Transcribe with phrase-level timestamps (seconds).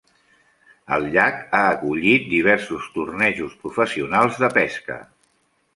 [0.95, 4.99] El llac ha acollit diversos tornejos professionals de pesca.